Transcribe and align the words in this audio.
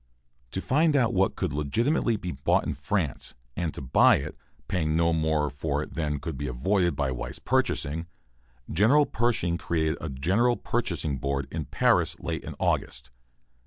To 0.49 0.61
find 0.61 0.95
out 0.95 1.13
what 1.13 1.35
could 1.35 1.53
legitimately 1.53 2.15
be 2.17 2.31
bought 2.31 2.65
in 2.65 2.73
France, 2.73 3.35
and 3.55 3.71
to 3.75 3.81
buy 3.83 4.15
it, 4.15 4.35
paying 4.67 4.95
no 4.95 5.13
more 5.13 5.51
for 5.51 5.83
it 5.83 5.93
than 5.93 6.19
could 6.19 6.39
be 6.39 6.47
avoided 6.47 6.95
by 6.95 7.11
wise 7.11 7.37
purchasing, 7.37 8.07
General 8.67 9.05
Pershing 9.05 9.59
created 9.59 9.99
a 10.01 10.09
General 10.09 10.57
Purchasing 10.57 11.19
Board 11.19 11.47
in 11.51 11.65
Paris 11.65 12.17
late 12.19 12.43
in 12.43 12.55
August. 12.59 13.11